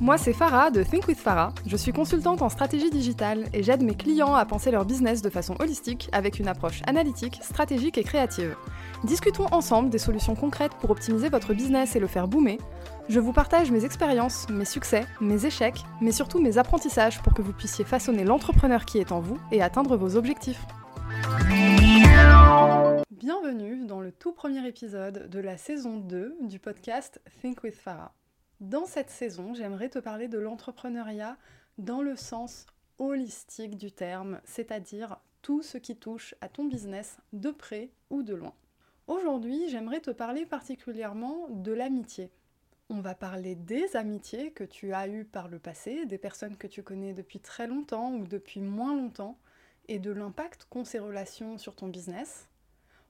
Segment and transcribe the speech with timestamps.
[0.00, 1.52] Moi c'est Farah de Think with Farah.
[1.66, 5.30] Je suis consultante en stratégie digitale et j'aide mes clients à penser leur business de
[5.30, 8.56] façon holistique avec une approche analytique, stratégique et créative.
[9.04, 12.58] Discutons ensemble des solutions concrètes pour optimiser votre business et le faire boomer.
[13.08, 17.42] Je vous partage mes expériences, mes succès, mes échecs, mais surtout mes apprentissages pour que
[17.42, 20.64] vous puissiez façonner l'entrepreneur qui est en vous et atteindre vos objectifs.
[23.10, 28.12] Bienvenue dans le tout premier épisode de la saison 2 du podcast Think with Farah.
[28.62, 31.36] Dans cette saison, j'aimerais te parler de l'entrepreneuriat
[31.78, 32.66] dans le sens
[32.98, 38.36] holistique du terme, c'est-à-dire tout ce qui touche à ton business de près ou de
[38.36, 38.54] loin.
[39.08, 42.30] Aujourd'hui, j'aimerais te parler particulièrement de l'amitié.
[42.88, 46.68] On va parler des amitiés que tu as eues par le passé, des personnes que
[46.68, 49.40] tu connais depuis très longtemps ou depuis moins longtemps,
[49.88, 52.48] et de l'impact qu'ont ces relations sur ton business.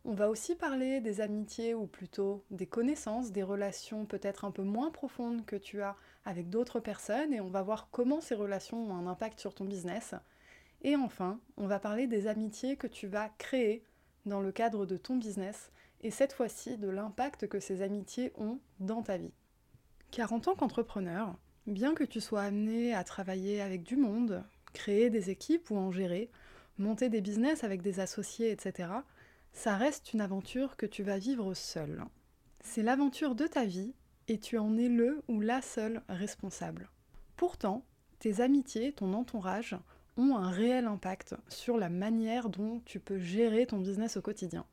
[0.05, 4.63] On va aussi parler des amitiés ou plutôt des connaissances, des relations peut-être un peu
[4.63, 8.91] moins profondes que tu as avec d'autres personnes et on va voir comment ces relations
[8.91, 10.15] ont un impact sur ton business.
[10.83, 13.85] Et enfin, on va parler des amitiés que tu vas créer
[14.27, 18.59] dans le cadre de ton business et cette fois-ci de l'impact que ces amitiés ont
[18.81, 19.33] dans ta vie.
[20.11, 21.37] Car en tant qu'entrepreneur,
[21.69, 25.93] bien que tu sois amené à travailler avec du monde, créer des équipes ou en
[25.93, 26.29] gérer,
[26.77, 28.89] monter des business avec des associés, etc.,
[29.53, 32.05] ça reste une aventure que tu vas vivre seul.
[32.61, 33.95] C'est l'aventure de ta vie
[34.29, 36.91] et tu en es le ou la seule responsable.
[37.37, 37.85] Pourtant,
[38.19, 39.77] tes amitiés, ton entourage
[40.17, 44.67] ont un réel impact sur la manière dont tu peux gérer ton business au quotidien.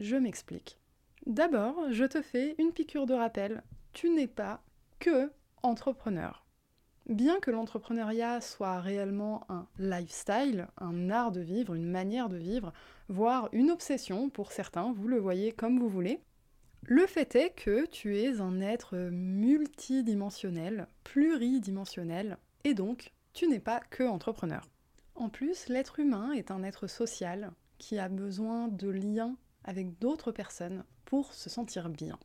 [0.00, 0.78] Je m'explique.
[1.26, 3.62] D'abord, je te fais une piqûre de rappel.
[3.92, 4.62] Tu n'es pas
[4.98, 5.30] que
[5.62, 6.43] entrepreneur.
[7.06, 12.72] Bien que l'entrepreneuriat soit réellement un lifestyle, un art de vivre, une manière de vivre,
[13.08, 16.20] voire une obsession pour certains, vous le voyez comme vous voulez,
[16.86, 23.80] le fait est que tu es un être multidimensionnel, pluridimensionnel, et donc tu n'es pas
[23.80, 24.66] que entrepreneur.
[25.14, 30.32] En plus, l'être humain est un être social qui a besoin de liens avec d'autres
[30.32, 32.18] personnes pour se sentir bien.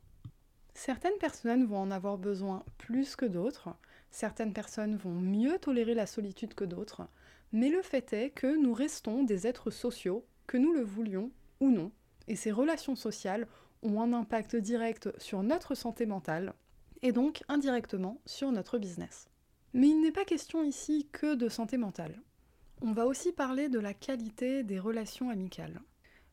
[0.73, 3.69] Certaines personnes vont en avoir besoin plus que d'autres,
[4.11, 7.07] Certaines personnes vont mieux tolérer la solitude que d'autres,
[7.51, 11.69] mais le fait est que nous restons des êtres sociaux, que nous le voulions ou
[11.69, 11.91] non,
[12.27, 13.47] et ces relations sociales
[13.81, 16.53] ont un impact direct sur notre santé mentale,
[17.01, 19.27] et donc indirectement sur notre business.
[19.73, 22.21] Mais il n'est pas question ici que de santé mentale.
[22.81, 25.81] On va aussi parler de la qualité des relations amicales.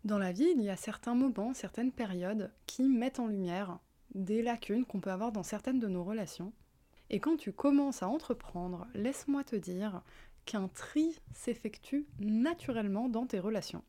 [0.04, 3.78] Dans la vie, il y a certains moments, certaines périodes qui mettent en lumière
[4.15, 6.53] des lacunes qu'on peut avoir dans certaines de nos relations,
[7.11, 10.03] et quand tu commences à entreprendre, laisse-moi te dire
[10.44, 13.83] qu'un tri s'effectue naturellement dans tes relations.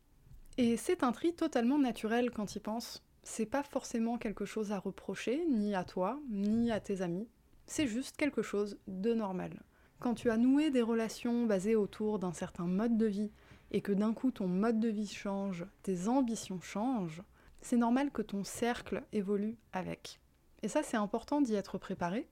[0.57, 3.03] Et c'est un tri totalement naturel quand tu y penses.
[3.23, 7.27] C'est pas forcément quelque chose à reprocher, ni à toi, ni à tes amis.
[7.65, 9.61] C'est juste quelque chose de normal.
[9.99, 13.31] Quand tu as noué des relations basées autour d'un certain mode de vie,
[13.71, 17.23] et que d'un coup ton mode de vie change, tes ambitions changent,
[17.61, 20.19] c'est normal que ton cercle évolue avec.
[20.63, 22.27] Et ça, c'est important d'y être préparé,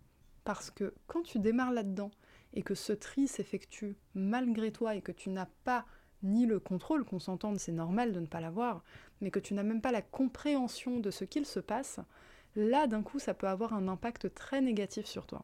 [0.45, 2.11] parce que quand tu démarres là-dedans
[2.53, 5.85] et que ce tri s'effectue malgré toi et que tu n'as pas
[6.23, 8.83] ni le contrôle, qu'on s'entende, c'est normal de ne pas l'avoir,
[9.19, 11.99] mais que tu n'as même pas la compréhension de ce qu'il se passe,
[12.55, 15.43] là d'un coup ça peut avoir un impact très négatif sur toi.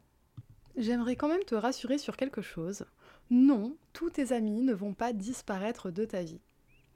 [0.78, 2.85] J'aimerais quand même te rassurer sur quelque chose.
[3.29, 6.39] Non, tous tes amis ne vont pas disparaître de ta vie.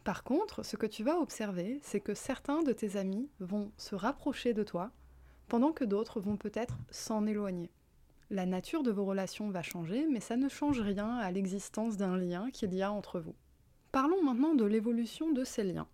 [0.05, 3.95] Par contre, ce que tu vas observer, c'est que certains de tes amis vont se
[3.95, 4.91] rapprocher de toi,
[5.47, 7.71] pendant que d'autres vont peut-être s'en éloigner.
[8.31, 12.17] La nature de vos relations va changer, mais ça ne change rien à l'existence d'un
[12.17, 13.35] lien qu'il y a entre vous.
[13.91, 15.87] Parlons maintenant de l'évolution de ces liens.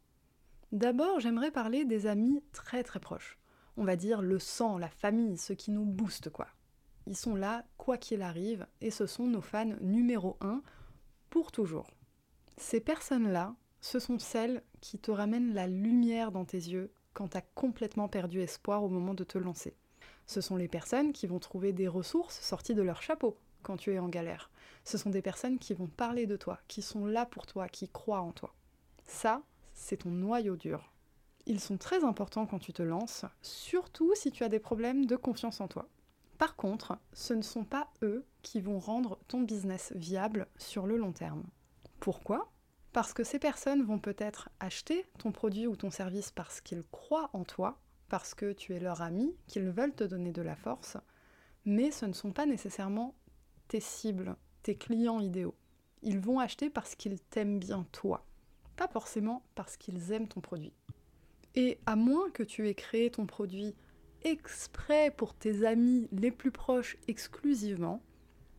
[0.72, 3.38] D'abord, j'aimerais parler des amis très très proches.
[3.76, 6.48] On va dire le sang, la famille, ceux qui nous boostent quoi.
[7.06, 10.62] Ils sont là, quoi qu'il arrive, et ce sont nos fans numéro un
[11.30, 11.92] pour toujours.
[12.58, 17.38] Ces personnes-là, ce sont celles qui te ramènent la lumière dans tes yeux quand tu
[17.38, 19.76] as complètement perdu espoir au moment de te lancer.
[20.32, 23.92] Ce sont les personnes qui vont trouver des ressources sorties de leur chapeau quand tu
[23.92, 24.50] es en galère.
[24.86, 27.90] Ce sont des personnes qui vont parler de toi, qui sont là pour toi, qui
[27.90, 28.56] croient en toi.
[29.04, 29.44] Ça,
[29.74, 30.94] c'est ton noyau dur.
[31.48, 35.18] Ils sont très importants quand tu te lances, surtout si tu as des problèmes de
[35.18, 35.90] confiance en toi.
[36.38, 40.96] Par contre, ce ne sont pas eux qui vont rendre ton business viable sur le
[40.96, 41.44] long terme.
[42.00, 42.50] Pourquoi?
[42.94, 47.32] Parce que ces personnes vont peut-être acheter ton produit ou ton service parce qu'ils croient
[47.34, 47.82] en toi
[48.12, 50.98] parce que tu es leur ami, qu'ils veulent te donner de la force,
[51.64, 53.16] mais ce ne sont pas nécessairement
[53.70, 55.56] tes cibles, tes clients idéaux.
[56.02, 58.26] Ils vont acheter parce qu'ils t'aiment bien toi,
[58.76, 60.74] pas forcément parce qu'ils aiment ton produit.
[61.56, 63.76] Et à moins que tu aies créé ton produit
[64.24, 68.04] exprès pour tes amis les plus proches exclusivement,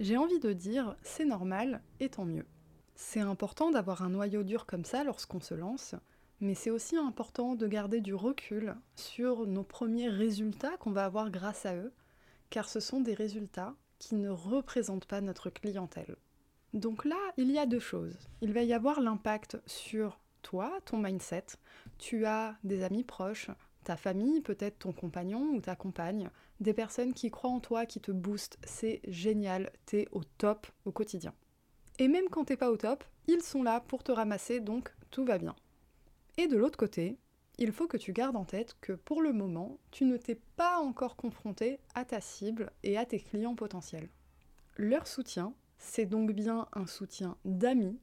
[0.00, 2.46] J'ai envie de dire, c'est normal et tant mieux.
[2.94, 5.94] C'est important d'avoir un noyau dur comme ça lorsqu'on se lance,
[6.42, 11.30] mais c'est aussi important de garder du recul sur nos premiers résultats qu'on va avoir
[11.30, 11.92] grâce à eux,
[12.50, 16.16] car ce sont des résultats qui ne représentent pas notre clientèle.
[16.74, 18.18] Donc là, il y a deux choses.
[18.40, 21.46] Il va y avoir l'impact sur toi, ton mindset.
[21.98, 23.50] Tu as des amis proches,
[23.84, 26.28] ta famille, peut-être ton compagnon ou ta compagne,
[26.58, 28.58] des personnes qui croient en toi, qui te boostent.
[28.64, 31.34] C'est génial, t'es au top au quotidien.
[32.00, 35.24] Et même quand t'es pas au top, ils sont là pour te ramasser, donc tout
[35.24, 35.54] va bien.
[36.38, 37.18] Et de l'autre côté,
[37.58, 40.78] il faut que tu gardes en tête que pour le moment, tu ne t'es pas
[40.78, 44.08] encore confronté à ta cible et à tes clients potentiels.
[44.76, 47.98] Leur soutien, c'est donc bien un soutien d'amis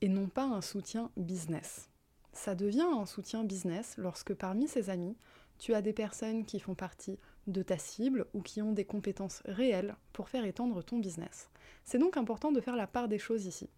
[0.00, 1.90] et non pas un soutien business.
[2.32, 5.16] Ça devient un soutien business lorsque parmi ces amis,
[5.58, 9.42] tu as des personnes qui font partie de ta cible ou qui ont des compétences
[9.44, 11.50] réelles pour faire étendre ton business.
[11.84, 13.68] C'est donc important de faire la part des choses ici.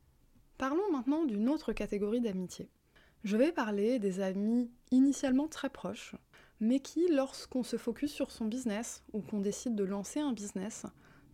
[0.59, 2.69] Parlons maintenant d'une autre catégorie d'amitié.
[3.23, 6.15] Je vais parler des amis initialement très proches,
[6.59, 10.87] mais qui, lorsqu'on se focus sur son business ou qu'on décide de lancer un business,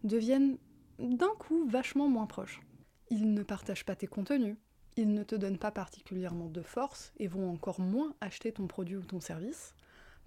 [0.03, 0.59] deviennent
[0.99, 2.61] d'un coup vachement moins proches.
[3.09, 4.56] Ils ne partagent pas tes contenus,
[4.97, 8.97] ils ne te donnent pas particulièrement de force et vont encore moins acheter ton produit
[8.97, 9.77] ou ton service.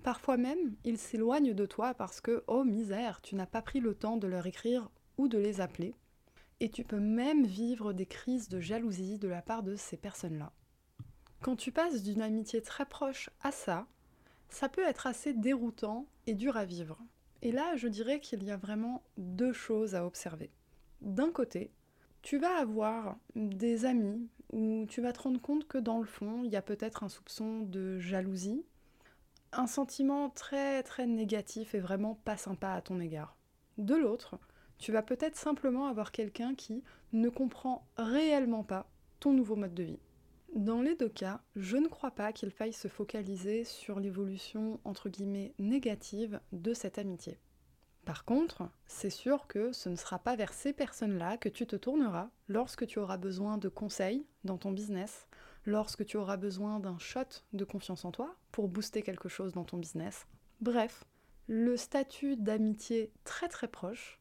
[0.02, 3.96] Parfois même, ils s'éloignent de toi parce que, oh misère, tu n'as pas pris le
[3.96, 5.94] temps de leur écrire ou de les appeler.
[6.62, 10.54] Et tu peux même vivre des crises de jalousie de la part de ces personnes-là.
[11.42, 13.88] Quand tu passes d'une amitié très proche à ça,
[14.50, 16.98] ça peut être assez déroutant et dur à vivre.
[17.42, 20.52] Et là, je dirais qu'il y a vraiment deux choses à observer.
[21.02, 21.72] D'un côté,
[22.22, 26.44] tu vas avoir des amis où tu vas te rendre compte que dans le fond,
[26.44, 28.66] il y a peut-être un soupçon de jalousie,
[29.54, 33.38] un sentiment très très négatif et vraiment pas sympa à ton égard.
[33.78, 34.38] De l'autre,
[34.78, 36.84] tu vas peut-être simplement avoir quelqu'un qui
[37.14, 38.90] ne comprend réellement pas
[39.22, 40.00] ton nouveau mode de vie.
[40.56, 45.08] Dans les deux cas, je ne crois pas qu'il faille se focaliser sur l'évolution entre
[45.08, 47.40] guillemets négative de cette amitié.
[48.04, 51.76] Par contre, c'est sûr que ce ne sera pas vers ces personnes-là que tu te
[51.76, 55.28] tourneras lorsque tu auras besoin de conseils dans ton business,
[55.66, 59.66] lorsque tu auras besoin d'un shot de confiance en toi pour booster quelque chose dans
[59.66, 60.26] ton business.
[60.62, 61.06] Bref,
[61.48, 64.20] le statut d'amitié très très proche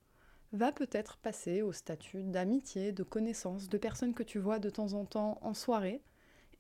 [0.53, 4.93] va peut-être passer au statut d'amitié, de connaissance, de personnes que tu vois de temps
[4.93, 6.03] en temps en soirée,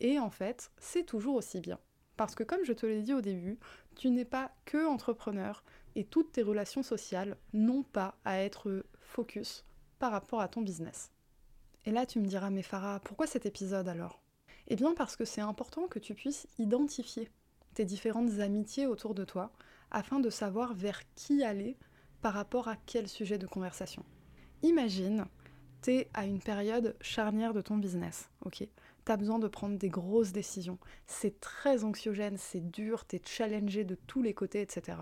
[0.00, 1.79] et en fait, c'est toujours aussi bien.
[2.17, 3.59] Parce que comme je te l'ai dit au début,
[3.95, 5.62] tu n'es pas que entrepreneur
[5.95, 9.65] et toutes tes relations sociales n'ont pas à être focus
[9.99, 11.11] par rapport à ton business.
[11.85, 14.21] Et là, tu me diras, mais Farah, pourquoi cet épisode alors?
[14.69, 17.31] Eh bien parce que c'est important que tu puisses identifier
[17.75, 19.53] tes différentes amitiés autour de toi
[19.91, 21.77] afin de savoir vers qui aller
[22.21, 24.05] par rapport à quel sujet de conversation.
[24.62, 25.27] Imagine,
[25.83, 28.69] tu es à une période charnière de ton business, ok?
[29.12, 30.78] Tu besoin de prendre des grosses décisions.
[31.06, 34.99] C'est très anxiogène, c'est dur, tu es challengé de tous les côtés, etc.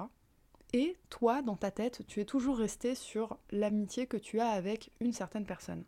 [0.73, 4.91] Et toi, dans ta tête, tu es toujours resté sur l'amitié que tu as avec
[5.01, 5.85] une certaine personne.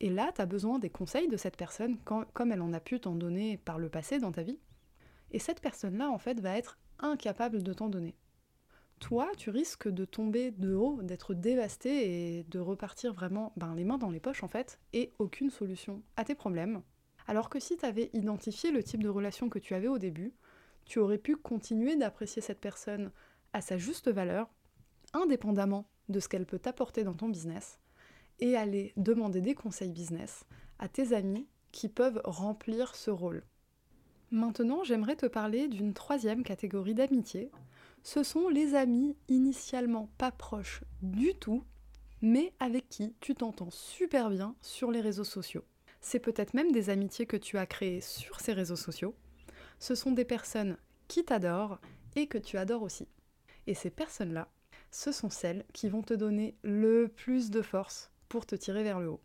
[0.00, 3.00] Et là, tu as besoin des conseils de cette personne, comme elle en a pu
[3.00, 4.58] t'en donner par le passé dans ta vie.
[5.32, 8.14] Et cette personne-là, en fait, va être incapable de t'en donner.
[9.00, 13.84] Toi, tu risques de tomber de haut, d'être dévasté et de repartir vraiment ben, les
[13.84, 16.82] mains dans les poches, en fait, et aucune solution à tes problèmes,
[17.28, 20.32] alors que si tu avais identifié le type de relation que tu avais au début,
[20.86, 23.12] tu aurais pu continuer d'apprécier cette personne
[23.52, 24.48] à sa juste valeur,
[25.12, 27.78] indépendamment de ce qu'elle peut t'apporter dans ton business,
[28.40, 30.44] et aller demander des conseils business
[30.78, 33.44] à tes amis qui peuvent remplir ce rôle.
[34.30, 37.50] Maintenant, j'aimerais te parler d'une troisième catégorie d'amitié.
[38.02, 41.62] Ce sont les amis initialement pas proches du tout,
[42.22, 45.64] mais avec qui tu t'entends super bien sur les réseaux sociaux
[46.00, 49.14] c'est peut-être même des amitiés que tu as créées sur ces réseaux sociaux.
[49.78, 50.76] Ce sont des personnes
[51.06, 51.80] qui t'adorent
[52.16, 53.08] et que tu adores aussi.
[53.66, 54.48] Et ces personnes-là,
[54.90, 59.00] ce sont celles qui vont te donner le plus de force pour te tirer vers
[59.00, 59.20] le haut.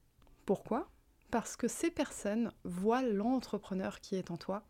[0.46, 0.90] Pourquoi?
[1.32, 4.64] Parce que ces personnes voient l'entrepreneur qui est en toi,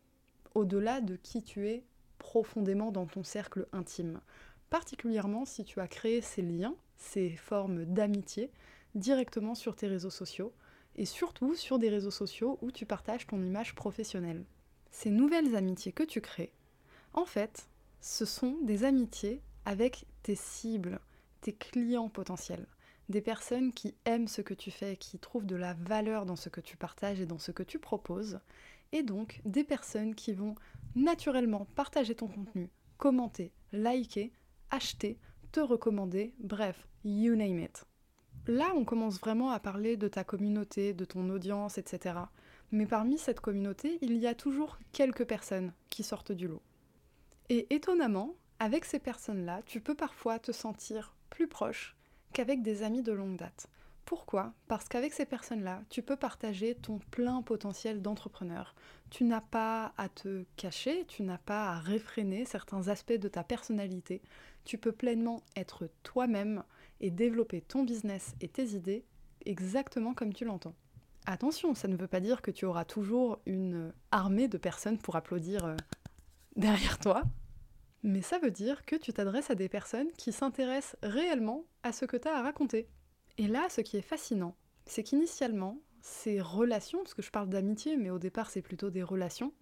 [0.53, 1.83] au-delà de qui tu es
[2.19, 4.21] profondément dans ton cercle intime.
[4.69, 8.51] Particulièrement si tu as créé ces liens, ces formes d'amitié
[8.95, 10.53] directement sur tes réseaux sociaux,
[10.95, 14.45] et surtout sur des réseaux sociaux où tu partages ton image professionnelle.
[14.91, 16.53] Ces nouvelles amitiés que tu crées,
[17.13, 17.67] en fait,
[18.01, 20.99] ce sont des amitiés avec tes cibles,
[21.41, 22.67] tes clients potentiels,
[23.09, 26.49] des personnes qui aiment ce que tu fais, qui trouvent de la valeur dans ce
[26.49, 28.39] que tu partages et dans ce que tu proposes,
[28.91, 30.55] et donc des personnes qui vont
[30.95, 34.31] naturellement partager ton contenu, commenter, liker,
[34.69, 35.17] acheter,
[35.51, 37.85] te recommander, bref, you name it.
[38.47, 42.15] Là, on commence vraiment à parler de ta communauté, de ton audience, etc.
[42.71, 46.61] Mais parmi cette communauté, il y a toujours quelques personnes qui sortent du lot.
[47.49, 51.95] Et étonnamment, avec ces personnes-là, tu peux parfois te sentir plus proche
[52.33, 53.67] qu'avec des amis de longue date.
[54.05, 54.53] Pourquoi?
[54.67, 58.75] Parce qu'avec ces personnes-là, tu peux partager ton plein potentiel d'entrepreneur.
[59.09, 63.43] Tu n'as pas à te cacher, tu n'as pas à réfréner certains aspects de ta
[63.43, 64.21] personnalité.
[64.65, 66.63] Tu peux pleinement être toi-même
[67.03, 69.05] et développer ton business et tes idées
[69.45, 70.73] exactement comme tu l'entends.
[71.25, 75.17] Attention, ça ne veut pas dire que tu auras toujours une armée de personnes pour
[75.17, 75.75] applaudir euh,
[76.55, 77.23] derrière toi,
[78.03, 82.05] mais ça veut dire que tu t'adresses à des personnes qui s'intéressent réellement à ce
[82.05, 82.87] que tu as à raconter.
[83.37, 84.55] Et là, ce qui est fascinant,
[84.85, 89.03] c'est qu'initialement, ces relations, parce que je parle d'amitié, mais au départ c'est plutôt des
[89.03, 89.53] relations,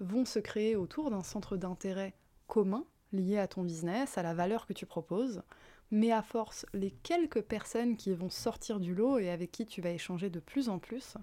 [0.00, 2.14] vont se créer autour d'un centre d'intérêt
[2.46, 5.42] commun lié à ton business, à la valeur que tu proposes,
[5.90, 9.80] mais à force, les quelques personnes qui vont sortir du lot et avec qui tu
[9.80, 11.16] vas échanger de plus en plus,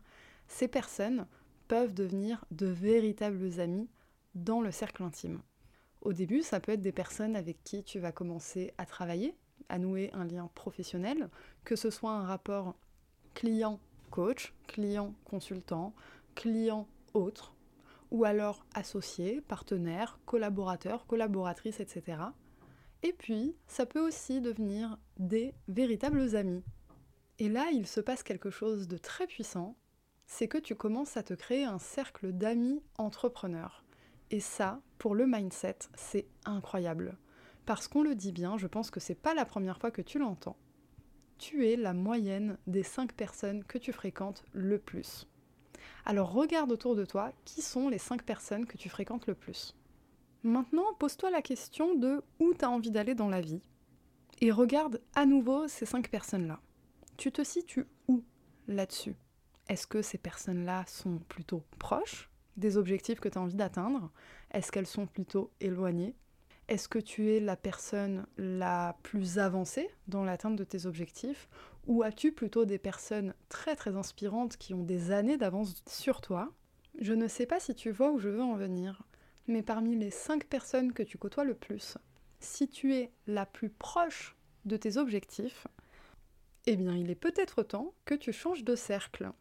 [0.47, 1.27] ces personnes
[1.67, 3.89] peuvent devenir de véritables amis
[4.33, 5.41] dans le cercle intime.
[6.01, 9.35] Au début, ça peut être des personnes avec qui tu vas commencer à travailler,
[9.69, 11.29] à nouer un lien professionnel,
[11.63, 12.75] que ce soit un rapport
[13.33, 15.93] client-coach, client-consultant,
[16.35, 17.55] client-autre,
[18.11, 22.17] ou alors associé, partenaire, collaborateur, collaboratrice, etc.
[23.05, 26.63] Et puis, ça peut aussi devenir des véritables amis.
[27.37, 29.75] Et là, il se passe quelque chose de très puissant,
[30.25, 33.85] c'est que tu commences à te créer un cercle d'amis entrepreneurs.
[34.31, 37.19] Et ça, pour le mindset, c'est incroyable.
[37.67, 40.17] Parce qu'on le dit bien, je pense que c'est pas la première fois que tu
[40.17, 40.57] l'entends.
[41.37, 45.27] Tu es la moyenne des 5 personnes que tu fréquentes le plus.
[46.05, 49.75] Alors regarde autour de toi qui sont les 5 personnes que tu fréquentes le plus?
[50.45, 53.63] Maintenant, pose-toi la question de où tu as envie d'aller dans la vie.
[54.41, 56.61] Et regarde à nouveau ces 5 personnes-là.
[57.17, 58.23] Tu te situes où
[58.67, 59.15] là-dessus?
[59.69, 64.11] Est-ce que ces personnes-là sont plutôt proches des objectifs que tu as envie d'atteindre?
[64.51, 66.13] Est-ce qu'elles sont plutôt éloignées?
[66.67, 71.49] Est-ce que tu es la personne la plus avancée dans l'atteinte de tes objectifs?
[71.87, 76.53] Ou as-tu plutôt des personnes très très inspirantes qui ont des années d'avance sur toi?
[76.99, 79.01] Je ne sais pas si tu vois où je veux en venir,
[79.47, 81.97] mais parmi les 5 personnes que tu côtoies le plus,
[82.39, 84.35] si tu es la plus proche
[84.65, 85.67] de tes objectifs,
[86.65, 89.31] eh bien il est peut-être temps que tu changes de cercle.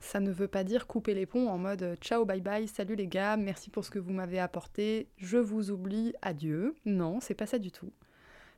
[0.00, 2.96] Ça ne veut pas dire couper les ponts en mode euh, ciao, bye bye, salut
[2.96, 6.74] les gars, merci pour ce que vous m'avez apporté, je vous oublie, adieu.
[6.84, 7.92] Non, c'est pas ça du tout.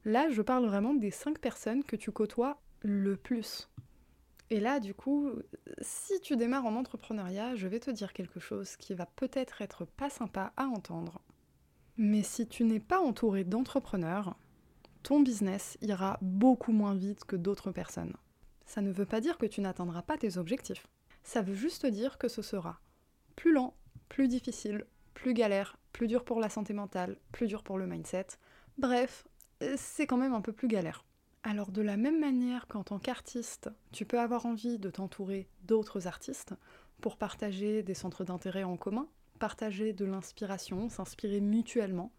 [0.05, 3.69] Là, je parle vraiment des 5 personnes que tu côtoies le plus.
[4.51, 5.31] Et là, du coup,
[5.81, 9.85] si tu démarres en entrepreneuriat, je vais te dire quelque chose qui va peut-être être
[9.85, 11.21] pas sympa à entendre.
[11.97, 14.37] Mais si tu n'es pas entouré d'entrepreneurs,
[15.03, 18.15] ton business ira beaucoup moins vite que d'autres personnes.
[18.67, 20.87] Ça ne veut pas dire que tu n'atteindras pas tes objectifs
[21.25, 22.79] ça veut juste dire que ce sera
[23.35, 23.75] plus lent,
[24.09, 28.27] plus difficile, plus galère, plus dur pour la santé mentale, plus dur pour le mindset.
[28.79, 29.27] Bref,
[29.77, 31.05] c'est quand même un peu plus galère.
[31.47, 36.07] Alors de la même manière qu'en tant qu'artiste, tu peux avoir envie de t'entourer d'autres
[36.07, 36.55] artistes
[37.03, 39.09] pour partager des centres d'intérêt en commun,
[39.39, 42.13] partager de l'inspiration, s'inspirer mutuellement,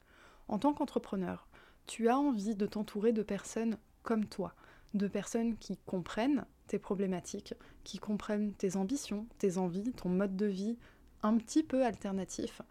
[0.48, 1.48] en tant qu'entrepreneur,
[1.88, 4.54] tu as envie de t'entourer de personnes comme toi,
[4.94, 10.46] de personnes qui comprennent tes problématiques, qui comprennent tes ambitions, tes envies, ton mode de
[10.46, 10.78] vie
[11.24, 12.62] un petit peu alternatif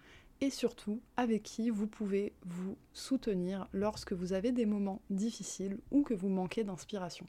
[0.40, 6.02] et surtout avec qui vous pouvez vous soutenir lorsque vous avez des moments difficiles ou
[6.02, 7.26] que vous manquez d'inspiration.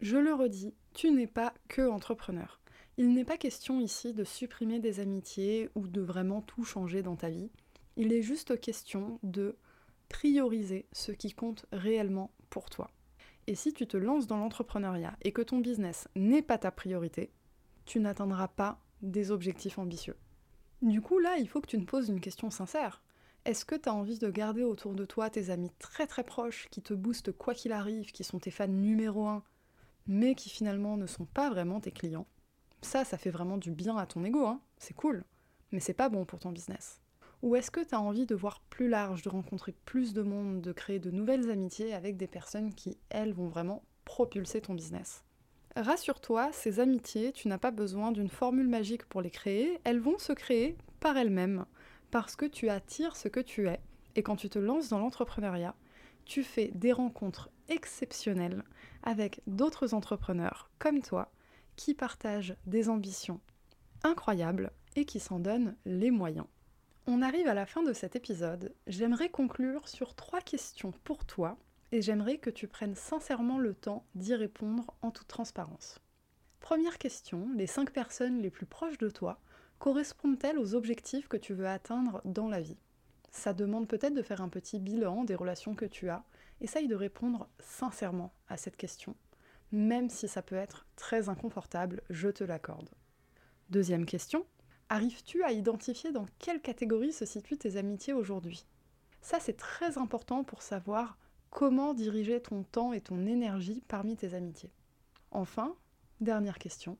[0.00, 2.60] Je le redis, tu n'es pas que entrepreneur.
[2.96, 7.16] Il n'est pas question ici de supprimer des amitiés ou de vraiment tout changer dans
[7.16, 7.50] ta vie.
[7.96, 9.56] Il est juste question de
[10.08, 12.90] prioriser ce qui compte réellement pour toi.
[13.46, 17.30] Et si tu te lances dans l'entrepreneuriat et que ton business n'est pas ta priorité,
[17.84, 20.16] tu n'atteindras pas des objectifs ambitieux.
[20.82, 23.02] Du coup, là, il faut que tu te poses une question sincère.
[23.44, 26.68] Est-ce que tu as envie de garder autour de toi tes amis très très proches
[26.70, 29.42] qui te boostent quoi qu'il arrive, qui sont tes fans numéro un,
[30.06, 32.26] mais qui finalement ne sont pas vraiment tes clients?
[32.80, 35.24] Ça, ça fait vraiment du bien à ton ego, hein c'est cool,
[35.72, 37.00] mais c'est pas bon pour ton business.
[37.42, 40.62] Ou est-ce que tu as envie de voir plus large, de rencontrer plus de monde,
[40.62, 45.24] de créer de nouvelles amitiés avec des personnes qui, elles, vont vraiment propulser ton business?
[45.76, 50.18] Rassure-toi, ces amitiés, tu n'as pas besoin d'une formule magique pour les créer, elles vont
[50.18, 51.66] se créer par elles-mêmes,
[52.12, 53.80] parce que tu attires ce que tu es.
[54.14, 55.74] Et quand tu te lances dans l'entrepreneuriat,
[56.24, 58.62] tu fais des rencontres exceptionnelles
[59.02, 61.32] avec d'autres entrepreneurs comme toi
[61.74, 63.40] qui partagent des ambitions
[64.04, 66.46] incroyables et qui s'en donnent les moyens.
[67.06, 68.72] On arrive à la fin de cet épisode.
[68.86, 71.58] J'aimerais conclure sur trois questions pour toi
[71.94, 76.00] et j'aimerais que tu prennes sincèrement le temps d'y répondre en toute transparence.
[76.58, 79.38] Première question, les 5 personnes les plus proches de toi
[79.78, 82.80] correspondent-elles aux objectifs que tu veux atteindre dans la vie?
[83.30, 86.24] Ça demande peut-être de faire un petit bilan des relations que tu as.
[86.60, 89.14] Essaye de répondre sincèrement à cette question,
[89.70, 92.90] même si ça peut être très inconfortable, je te l'accorde.
[93.70, 94.44] Deuxième question,
[94.88, 98.66] arrives-tu à identifier dans quelle catégorie se situent tes amitiés aujourd'hui?
[99.20, 101.18] Ça c'est très important pour savoir
[101.54, 104.72] comment diriger ton temps et ton énergie parmi tes amitiés.
[105.30, 105.74] Enfin,
[106.20, 106.96] Dernière question.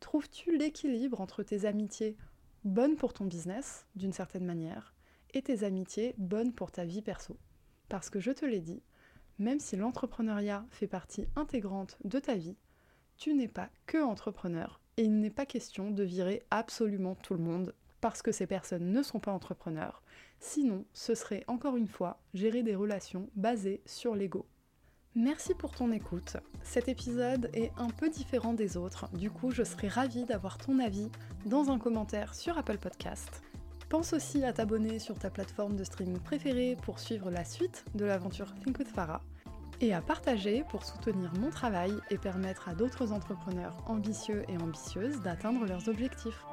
[0.00, 2.16] Trouves-tu l'équilibre entre tes amitiés
[2.64, 4.94] bonnes pour ton business, d'une certaine manière,
[5.32, 7.36] et tes amitiés bonnes pour ta vie perso?
[7.88, 8.82] Parce que je te l'ai dit,
[9.38, 12.56] même si l'entrepreneuriat fait partie intégrante de ta vie,
[13.16, 17.40] tu n'es pas que entrepreneur et il n'est pas question de virer absolument tout le
[17.40, 20.02] monde parce que ces personnes ne sont pas entrepreneurs.
[20.40, 24.46] Sinon, ce serait encore une fois gérer des relations basées sur l'ego.
[25.14, 26.36] Merci pour ton écoute.
[26.62, 30.78] Cet épisode est un peu différent des autres, du coup je serais ravie d'avoir ton
[30.78, 31.10] avis
[31.44, 33.42] dans un commentaire sur Apple Podcast.
[33.88, 38.04] Pense aussi à t'abonner sur ta plateforme de streaming préférée pour suivre la suite de
[38.04, 39.22] l'aventure Think with Farah
[39.80, 45.20] et à partager pour soutenir mon travail et permettre à d'autres entrepreneurs ambitieux et ambitieuses
[45.22, 46.44] d'atteindre leurs objectifs.